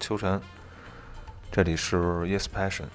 [0.00, 0.40] 秋晨，
[1.50, 2.86] 这里是 Yes Passion。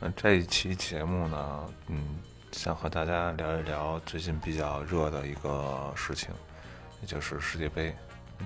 [0.00, 2.18] 嗯，这一期节目呢，嗯，
[2.52, 6.30] 想和大家聊一聊最近比较热的一个事情，
[7.00, 7.94] 也就是世界杯。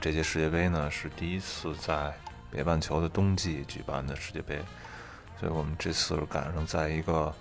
[0.01, 2.13] 这届世界杯呢是第一次在
[2.51, 4.63] 北半球的冬季举办的世界杯，
[5.39, 7.35] 所以我们这次赶上在一个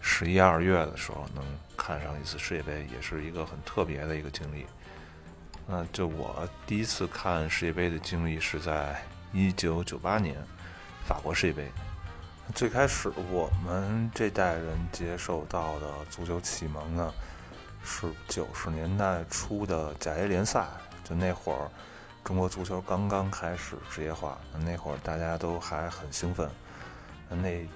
[0.00, 1.44] 十一二月的时候能
[1.76, 4.66] 看上一次世界杯，也是一个很特别的一个经历。
[5.68, 10.36] 那就我第一次看世界杯的经历是在一九九八年
[11.04, 11.70] 法国世界杯。
[12.54, 17.12] 最开始我们这代人接受到的足球启蒙呢，
[17.84, 20.66] 是九十年代初的甲 A 联赛。
[21.04, 21.70] 就那会儿，
[22.24, 26.50] 中国足球刚刚开始职业化，那会儿大家都还很兴奋。
[27.28, 27.66] 那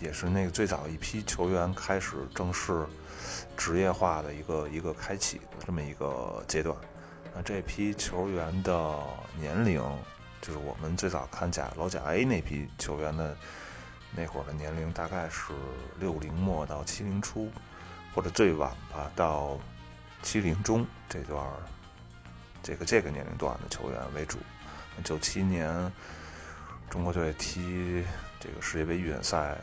[0.00, 2.84] 也是那个最早一批球员开始正式
[3.56, 6.76] 职业化的一个一个开启的这么一个阶段。
[7.32, 8.96] 那这批球员的
[9.38, 9.80] 年龄，
[10.46, 13.34] 就是我们最早看甲老甲 A 那批球员的
[14.14, 15.54] 那会儿的年龄，大概是
[15.98, 17.50] 六零末到七零初，
[18.14, 19.58] 或者最晚吧到
[20.22, 21.42] 七零中这段
[22.62, 24.38] 这个这个年龄段的球员为主。
[25.02, 25.90] 九七年
[26.90, 28.04] 中国队踢
[28.38, 29.56] 这个世界杯预选赛，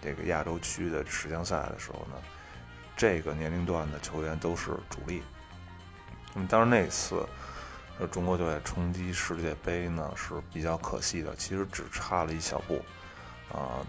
[0.00, 2.14] 这个亚洲区的十强赛的时候呢，
[2.96, 5.20] 这个年龄段的球员都是主力。
[6.32, 7.26] 那么，当然那次，
[8.06, 12.80] 中国队冲击世界杯呢是比较可惜的，其实只差了一小步，
[13.52, 13.84] 啊，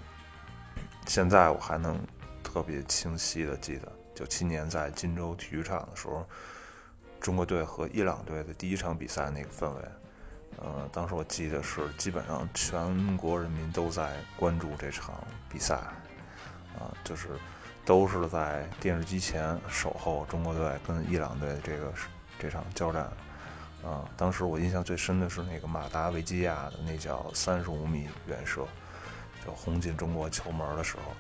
[1.06, 2.00] 现在我还能
[2.44, 6.28] 特别清晰的记得，九七年在金州体育场的时候，
[7.20, 9.82] 中国队和伊朗队的第一场比赛那个氛围，
[10.58, 15.76] 呃，当时我记得是基本上全国人民都在关注这场比赛，
[16.78, 17.30] 啊，就是
[17.86, 21.94] 都是在电视机前守候中国队跟伊朗队这个。
[22.42, 23.12] 这场交战，
[23.84, 28.68] 啊，当时我印象最深的是那个马达维基亚的那脚三十五米远射，
[29.46, 31.14] 就轰进中国球门的时候，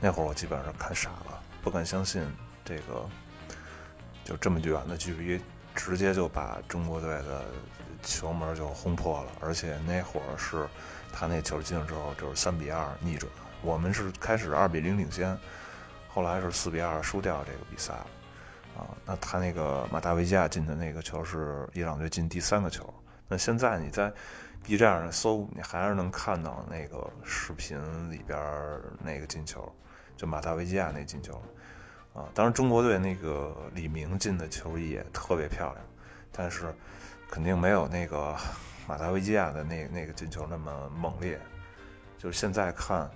[0.00, 2.22] 那会儿我基本上看傻了，不敢相信
[2.64, 3.06] 这个
[4.24, 5.40] 就这么远的距离，
[5.74, 7.44] 直接就把中国队的
[8.02, 10.66] 球门就轰破了，而且那会儿是
[11.12, 13.30] 他那球进了之后就是三比二逆转，
[13.60, 15.38] 我们是开始二比零领先，
[16.08, 18.06] 后来是四比二输掉这个比赛了。
[18.76, 22.92] 啊，那他那个马达维加进的那个球是伊朗队进第三个球。
[23.28, 24.12] 那现在你在
[24.62, 27.78] B 站上搜，你还是能看到那个视频
[28.10, 28.38] 里边
[29.02, 29.70] 那个进球，
[30.16, 31.34] 就马达维加那进球。
[32.14, 35.84] 啊，当然中国队那个李明进的球也特别漂亮，
[36.32, 36.74] 但是
[37.30, 38.36] 肯定没有那个
[38.88, 41.38] 马达维加的那那个进球那么猛烈。
[42.18, 43.10] 就是现在看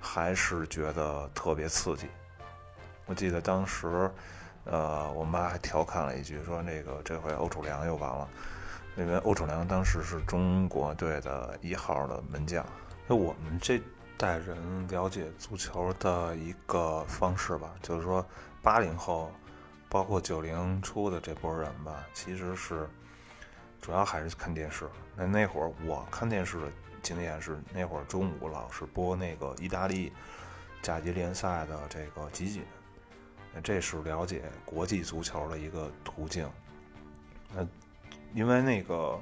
[0.00, 2.06] 还是觉得特别刺激。
[3.06, 4.10] 我记得当时。
[4.70, 8.28] 呃，我妈还调侃了一句，说那个这回欧楚良又完了，
[8.96, 12.64] 因为欧楚良当时是中国队的一号的门将。
[13.08, 13.82] 就我们这
[14.16, 18.24] 代人了解足球的一个方式吧，就是说
[18.62, 19.32] 八零后，
[19.88, 22.88] 包括九零初的这波人吧，其实是
[23.80, 24.88] 主要还是看电视。
[25.16, 26.66] 那那会儿我看电视的
[27.02, 30.12] 经验是，那会儿中午老是播那个意大利
[30.80, 32.62] 甲级联赛的这个集锦。
[33.62, 36.48] 这是了解国际足球的一个途径。
[37.54, 37.66] 那
[38.32, 39.18] 因为那个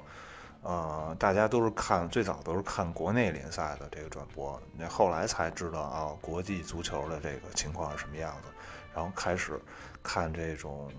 [0.63, 8.49] 呃，大家都是看最早都是看国内联赛的这个转播，那后来才知道啊，国际足球的这个情况是什么样子，
[8.95, 9.59] 然后开始
[10.03, 10.91] 看这种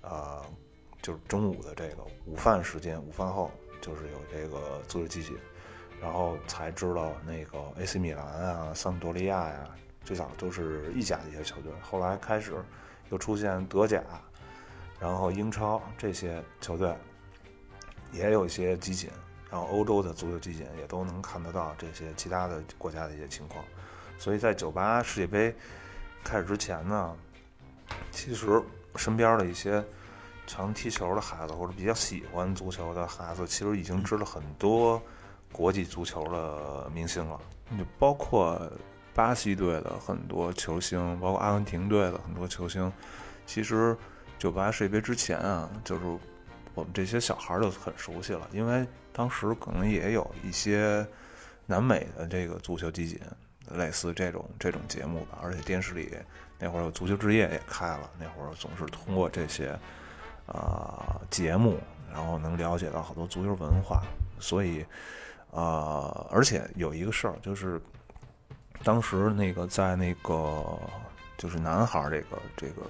[0.00, 0.40] 呃，
[1.02, 3.50] 就是中午的这个午饭时间，午饭后
[3.80, 5.36] 就是有这个足球集锦，
[6.00, 9.68] 然后才知道那个 AC 米兰啊、桑多利亚呀。
[10.04, 12.52] 最早都是意甲的一些球队，后来开始
[13.10, 14.02] 又出现德甲，
[14.98, 16.92] 然后英超这些球队
[18.10, 19.08] 也有一些集锦，
[19.48, 23.64] 然后欧洲的足球集锦也都能看得到这些其他的国家的一些情况。
[24.18, 25.54] 所以在九八世界杯
[26.24, 27.16] 开始之前呢，
[28.10, 28.62] 其实
[28.96, 29.84] 身边的一些
[30.46, 35.00] 常踢球的孩子或者比较喜欢足球的孩子，其实已经知道很多
[35.52, 37.40] 国际足球的明星了，
[37.78, 38.60] 就包括。
[39.14, 42.90] 巴西队的很多球星，包括阿根廷队的很多球星，
[43.44, 43.94] 其实
[44.38, 46.02] 九八世界杯之前啊，就是
[46.74, 51.06] 我们这些小孩儿都很熟悉了，因为当时可能也有一些
[51.66, 53.20] 南美的这个足球集锦，
[53.76, 55.38] 类似这种这种节目吧。
[55.42, 56.10] 而且电视里
[56.58, 59.78] 那会儿有足球之夜也开了，那会儿总是通过这些
[60.46, 61.78] 啊节目，
[62.10, 64.02] 然后能了解到好多足球文化。
[64.40, 64.86] 所以
[65.50, 67.78] 啊，而且有一个事儿就是。
[68.84, 70.78] 当时那个在那个
[71.38, 72.82] 就是男孩儿这个这个，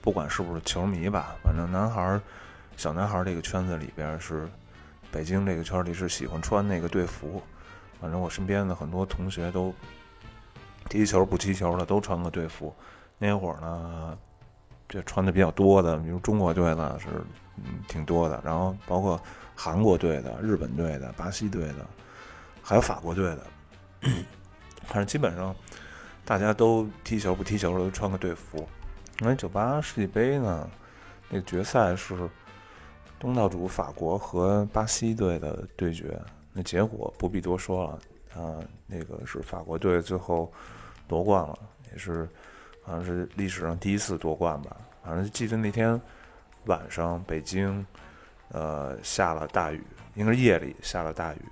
[0.00, 2.20] 不管是不是球迷吧，反正男孩儿
[2.76, 4.48] 小男孩儿这个圈子里边是
[5.10, 7.42] 北京这个圈里是喜欢穿那个队服，
[8.00, 9.74] 反正我身边的很多同学都
[10.88, 12.74] 踢球不踢球的都穿个队服。
[13.18, 14.16] 那会儿呢，
[14.88, 17.06] 这穿的比较多的，比如中国队的是
[17.56, 19.20] 嗯挺多的，然后包括
[19.54, 21.86] 韩国队的、日本队的、巴西队的，
[22.62, 23.46] 还有法国队的，
[24.84, 25.54] 反正基本上
[26.24, 28.68] 大家都踢球不踢球的都穿个队服。
[29.20, 30.68] 因为九八世界杯呢，
[31.28, 32.16] 那决赛是
[33.18, 36.18] 东道主法国和巴西队的对决，
[36.52, 40.50] 那结果不必多说了啊，那个是法国队最后
[41.06, 41.58] 夺冠了，
[41.92, 42.26] 也是
[42.82, 44.74] 好像是历史上第一次夺冠吧。
[45.04, 46.00] 反正记得那天
[46.64, 47.84] 晚上北京
[48.48, 49.84] 呃下了大雨，
[50.14, 51.42] 应该是夜里下了大雨，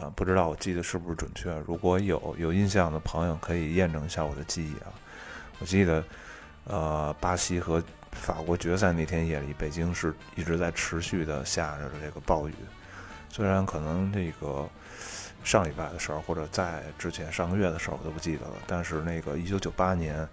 [0.00, 1.52] 啊，不知道我记得是不是准确。
[1.66, 4.92] 如果有有印象的朋友可以验证一下我的记忆啊，
[5.58, 6.04] 我记得。
[6.70, 12.52] 呃，巴西和法国决赛那天夜里，北京是一直在持续的下着这个暴雨。
[13.30, 14.68] 虽然可能这个
[15.42, 20.28] 上礼拜的时候，或者在之前上个月的时候我都不记得了，但是那个一九九八年，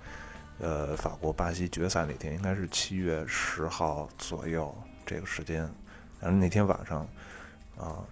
[0.59, 4.75] 呃，法国巴西决赛那天应该是七月十号左右
[5.05, 5.61] 这个时间，
[6.19, 7.07] 然后那天晚上
[7.77, 8.03] 啊，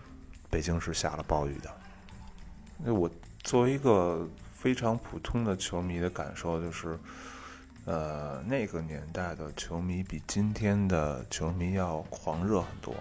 [0.53, 1.69] 北京是下了暴雨的。
[2.77, 3.09] 那我
[3.43, 6.99] 作为一个非常普通的球迷的感受就是。
[7.85, 12.95] 呃，那个年代的球迷比今天的球迷要狂热很多，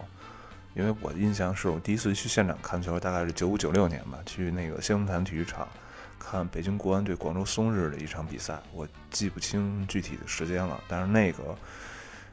[0.75, 5.69] 因为我的印象是我第一次去现场看球，大概是九五九六年吧，去那个新闻坛体育场
[6.19, 11.57] 看北京国安对广州松日的一场比赛，我记不清具体的时间了，但是那个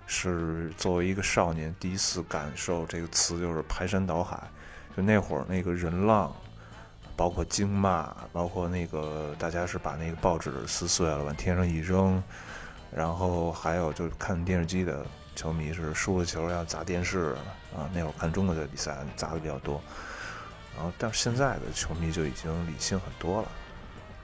[0.07, 4.41] 是作为一个少年第一次感受这个词，就是排山倒海，
[4.99, 6.31] 就那会儿那个人浪。
[7.15, 12.23] 包括惊骂，包括那个大家是把那个报纸撕碎了往天上一扔，
[12.95, 15.05] 然后还有就是看电视机的
[15.35, 17.35] 球迷是输了球要砸电视
[17.75, 19.81] 啊，那会儿看中国队比赛砸的比较多，
[20.77, 23.49] 然后但现在的球迷就已经理性很多了，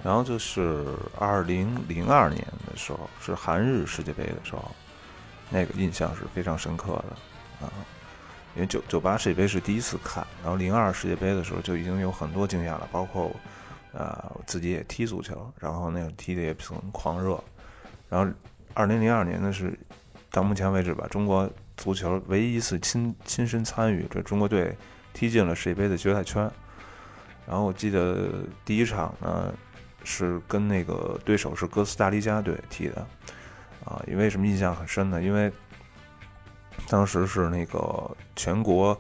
[0.02, 0.86] 然后就是
[1.20, 4.72] 二零零二年的时候是韩日世界杯的时候，
[5.50, 7.74] 那个印象是非常深刻的啊。
[8.56, 13.30] 因为九九八世界杯是第一次看，然后零二世界杯的时候就已经有很多经验了，包括，
[13.92, 17.44] 呃，我自己也踢足球，然后那个踢的也很狂热，
[18.08, 18.32] 然后
[18.74, 19.78] 二零零二年呢是
[20.32, 24.74] 到目前为止吧，中国足球唯一一次亲亲身参与这中国队
[25.14, 26.50] 踢进了世界杯的决赛圈，
[27.46, 28.30] 然后我记得
[28.64, 29.54] 第一场呢
[30.06, 33.06] 是跟那个对手是哥斯达黎加队踢的，
[33.84, 35.22] 啊，因为什么印象很深呢？
[35.22, 35.52] 因为
[36.88, 38.94] 当时是那个全国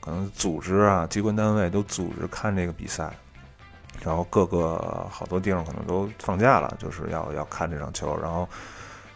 [0.00, 3.12] 可能组织啊，机关单位都组织看这个比赛，
[4.02, 8.48] 然后各个好多地方可能都放假了，就是要要看这场球，然后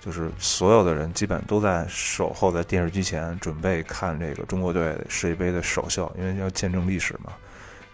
[0.01, 7.33] 就是所有的人基本都在守候在电视机前，准备看这个中国队世界杯的首秀，因为要见证历史嘛。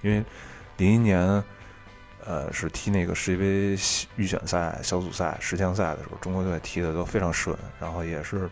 [0.03, 0.23] 因为
[0.77, 1.23] 零一年，
[2.27, 3.83] 呃，是踢那个世界杯
[4.17, 8.51] 预选赛、小组赛、十强赛的时候，中国队踢的都非常顺，然后也是。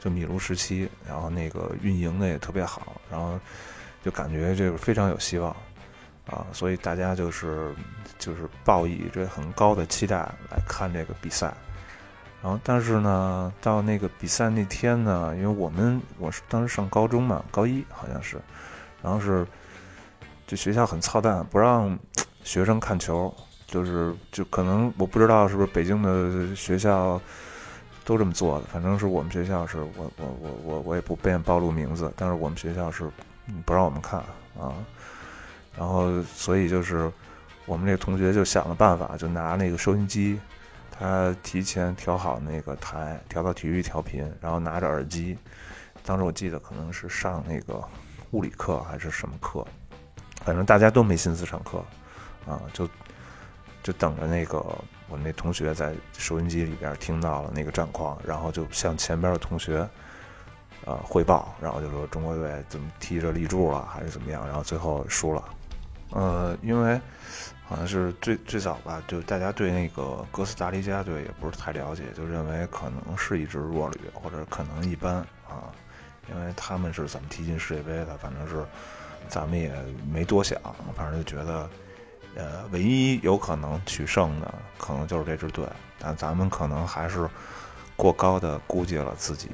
[0.00, 3.38] 就米卢时期，然后那个运营的也特别好，然后
[4.04, 5.50] 就感觉这个非常有希望
[6.26, 7.74] 啊，所以大家就是
[8.18, 10.16] 就是抱以这很高的期待
[10.50, 11.52] 来看这个比赛。
[12.40, 18.40] 然后，但是呢，到那个比赛那天呢，因为我们我是当时上高中嘛，高一好像是，
[19.02, 19.44] 然后是
[20.46, 21.98] 这学校很操蛋，不让
[22.44, 23.34] 学生看球，
[23.66, 27.20] 就是就可能我不知道是不是北京的学校。
[28.08, 33.10] 都这么做的，反正是我们学校是我我我我我也不便暴露名字，但是我们学校是
[33.66, 34.18] 不让我们看
[34.58, 34.72] 啊，
[35.76, 37.12] 然后所以就是
[37.66, 40.40] 我们那同学就想了办法，就拿那个收音机，
[40.90, 45.36] 他提前调好那个台，调到体育调频，然后拿着耳机，
[46.02, 47.78] 当时我记得可能是上那个
[48.30, 49.62] 物理课还是什么课，
[50.46, 51.84] 反正大家都没心思上课
[52.50, 52.88] 啊，就
[53.82, 54.64] 就等着那个。
[55.08, 59.88] 我那同学在收音机里边听到了那个战况，然后就向前边的同学，
[60.84, 65.42] 呃汇报，然后就说中国队怎么踢着立柱了，还是怎么样，然后最后输了。
[66.10, 67.00] 呃，因为
[67.66, 75.16] 好像是最最早吧，就大家对那个哥斯达黎加队也不是太了解，就认为可能是一支弱旅，或者可能一般
[75.48, 75.72] 啊，
[76.30, 78.64] 因为他们是怎么踢进世界杯的，反正是
[79.28, 79.72] 咱们也
[80.12, 80.60] 没多想，
[80.94, 81.68] 反正就觉得。
[82.38, 85.66] 呃，唯一有可能取胜的，可能就是这支队，
[85.98, 87.28] 但咱们可能还是
[87.96, 89.50] 过高的估计了自己。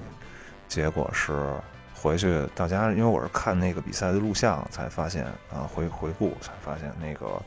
[0.69, 1.55] 结果是
[1.95, 7.41] 回去到家，因为我是看那个比赛的录像才发现，啊，回 回顾才发现，那个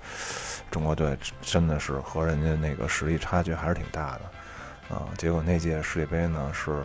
[0.72, 6.84] 中国队真的是和人家那个实力差距还是挺大的，啊，结果那届世界杯呢是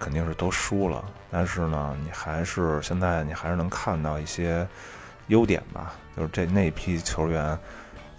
[0.00, 4.66] 肯定是都输了，但是呢，你还是现在你还是能看到一些
[5.28, 7.56] 优点吧，就是这那批球员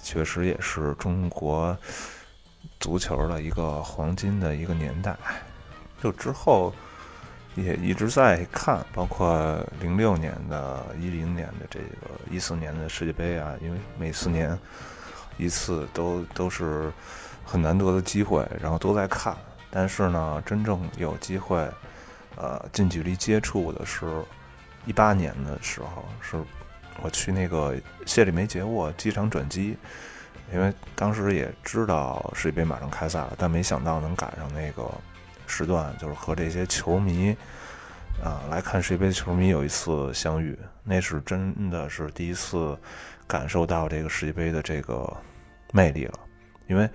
[0.06, 1.76] 确实也是中国
[2.80, 5.18] 足球的一个黄金的一个年代。
[6.00, 6.72] 就之后
[7.56, 14.56] 也一直在看，包括零六年的、一零年的这个、一四年的世界杯啊，因为每四年
[15.38, 16.94] 一次都都是
[17.44, 19.36] 很难得的机会，然后都在看。
[19.72, 21.58] 但是呢，真正有机会，
[22.36, 24.06] 呃，近距离接触的是，
[24.86, 26.38] 一八年的时候，是
[27.02, 27.76] 我去那个
[28.06, 29.78] 谢里梅杰沃机场转机，
[30.54, 34.90] 因为当时也知道世界杯马上开赛了，但没想到能赶上那个
[35.48, 37.36] 时段，就是和这些球迷，
[38.24, 42.78] 啊，来看世界杯球迷有一次相遇，那是真的是第一次
[43.28, 45.12] 感受到这个世界杯的这个
[45.72, 46.20] 魅力了，
[46.68, 46.90] 因为。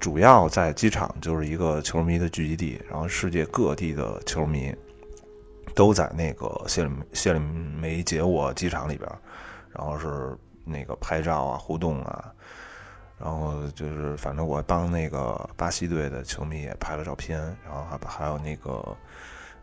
[0.00, 4.74] 主要在机场就是一个球迷的聚集地，然后世界各地的球迷
[5.74, 9.10] 都在那个谢里谢里梅杰沃机场里边，
[9.72, 12.32] 然后是那个拍照啊、互动啊，
[13.18, 18.96] 然后就是反正我帮那个巴西队的球迷也拍了照片，然后还还有那个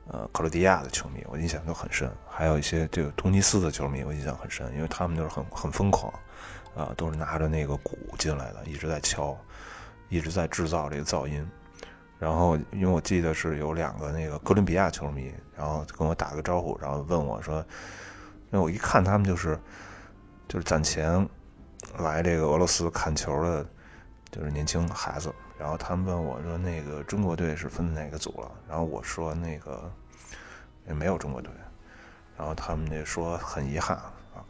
[0.08, 6.14] 呃克罗地亚的球迷，我印象都很深，还有一些这个突尼斯的球迷，我印象很深，因为他们就是很很疯狂，
[6.76, 9.38] 啊，都是拿着那个鼓进来的，一直在敲。
[10.10, 11.50] 一直在制造这个噪音，
[12.22, 17.66] 然后因为我记得是有两个那个哥伦比亚球迷，然后跟我打个招呼，然后问我说
[18.54, 19.60] ：“因为我一看他们就是
[20.48, 21.28] 就是攒钱
[21.98, 23.66] 来这个俄罗斯看球的，
[24.30, 29.92] 就是年轻孩子。”然后他们问我说：“那个中国队是分哪个组了？”然后我说：“那个
[30.88, 31.52] 也没有中国队。”
[32.38, 34.46] 然后他们那说很遗憾啊。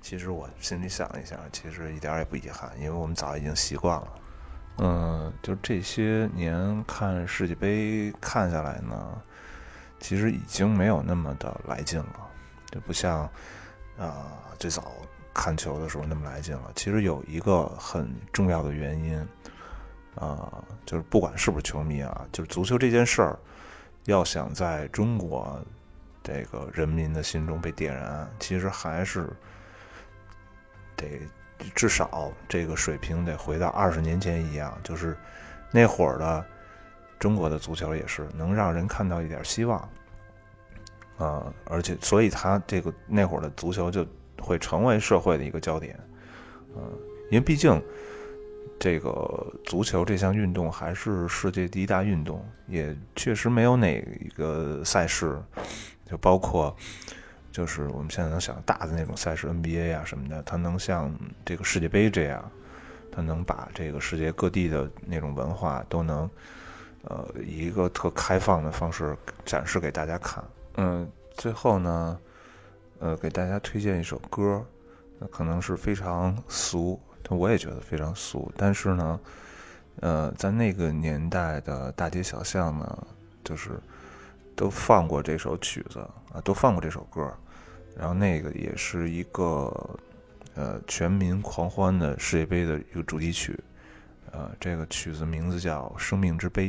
[0.00, 4.08] 其实我心里想一下，其实一点也不遗憾，因为我们早已经习惯了。
[4.78, 9.22] 嗯，就这些年看世界杯看下来呢，
[9.98, 12.30] 其实已经没有那么的来劲了，
[12.70, 13.22] 就不像
[13.98, 14.26] 啊
[14.58, 14.92] 最早
[15.32, 16.70] 看球的时候那么来劲了。
[16.74, 19.18] 其实有一个很重要的原因
[20.14, 23.38] 啊，就是不管是不是球迷啊，就是足球这件事儿，
[24.04, 25.58] 要想在中国
[26.22, 29.26] 这个人民的心中被点燃，其实还是
[30.94, 31.18] 得。
[31.74, 35.16] 至少这个水平得回到二十年前一样，就是
[35.70, 36.44] 那会儿的
[37.18, 39.78] 中国的足球也是能让人看到一点希望
[41.18, 44.06] 啊，而且所以他这个那会儿的足球就
[44.40, 45.98] 会成为社会的一个焦点，
[46.76, 46.82] 嗯，
[47.30, 47.82] 因为毕竟
[48.78, 55.42] 这个足球这项运动还是世界第一大运动，也确实没有哪一个赛事
[56.04, 56.76] 就包括。
[57.56, 61.10] 就是我们现在能想大的那种赛事，NBA 啊什么的，它能像
[61.42, 62.50] 这个世界杯这样，
[63.10, 66.28] 它能把这个世界各地的那种文化都能，
[67.04, 70.44] 呃，以一个特开放的方式展示给大家看。
[70.74, 72.20] 嗯，最后呢，
[72.98, 74.62] 呃，给大家推荐一首歌，
[75.18, 79.20] 那可能是非常俗，我也觉得非常俗，但是呢，
[80.00, 83.06] 呃，在那个年代的大街小巷呢，
[83.42, 83.80] 就是
[84.54, 86.00] 都放过这首曲子
[86.34, 87.34] 啊，都放过这首歌。
[87.98, 89.98] 然后那个也是一个，
[90.54, 93.58] 呃，全民狂欢的世界杯的一个主题曲，
[94.32, 96.68] 呃，这个曲子名字叫《生命之杯》。